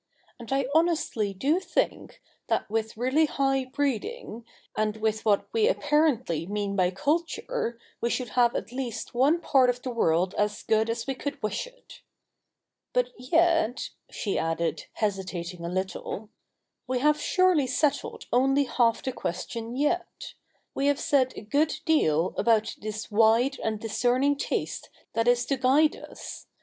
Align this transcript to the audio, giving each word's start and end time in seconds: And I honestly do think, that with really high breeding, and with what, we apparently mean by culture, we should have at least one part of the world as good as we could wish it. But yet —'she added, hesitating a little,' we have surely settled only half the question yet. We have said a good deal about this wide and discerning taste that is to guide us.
And 0.39 0.51
I 0.51 0.65
honestly 0.73 1.31
do 1.31 1.59
think, 1.59 2.23
that 2.47 2.67
with 2.71 2.97
really 2.97 3.27
high 3.27 3.65
breeding, 3.65 4.45
and 4.75 4.97
with 4.97 5.23
what, 5.25 5.47
we 5.53 5.67
apparently 5.67 6.47
mean 6.47 6.75
by 6.75 6.89
culture, 6.89 7.77
we 8.01 8.09
should 8.09 8.29
have 8.29 8.55
at 8.55 8.71
least 8.71 9.13
one 9.13 9.39
part 9.39 9.69
of 9.69 9.83
the 9.83 9.91
world 9.91 10.33
as 10.39 10.63
good 10.63 10.89
as 10.89 11.05
we 11.05 11.13
could 11.13 11.39
wish 11.43 11.67
it. 11.67 12.01
But 12.93 13.11
yet 13.15 13.91
—'she 14.09 14.39
added, 14.39 14.87
hesitating 14.93 15.63
a 15.63 15.69
little,' 15.69 16.29
we 16.87 16.97
have 16.97 17.21
surely 17.21 17.67
settled 17.67 18.25
only 18.33 18.63
half 18.63 19.03
the 19.03 19.11
question 19.11 19.75
yet. 19.75 20.33
We 20.73 20.87
have 20.87 20.99
said 20.99 21.31
a 21.35 21.41
good 21.41 21.75
deal 21.85 22.33
about 22.39 22.73
this 22.81 23.11
wide 23.11 23.59
and 23.59 23.79
discerning 23.79 24.35
taste 24.37 24.89
that 25.13 25.27
is 25.27 25.45
to 25.45 25.57
guide 25.57 25.95
us. 25.95 26.47